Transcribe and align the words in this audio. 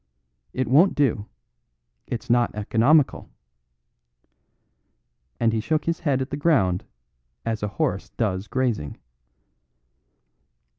It 0.51 0.67
won't 0.67 0.95
do. 0.95 1.27
It's 2.07 2.27
not 2.27 2.55
economical." 2.55 3.29
And 5.39 5.53
he 5.53 5.59
shook 5.59 5.85
his 5.85 5.99
head 5.99 6.23
at 6.23 6.31
the 6.31 6.37
ground 6.37 6.85
as 7.45 7.61
a 7.61 7.67
horse 7.77 8.09
does 8.09 8.47
grazing. 8.47 8.97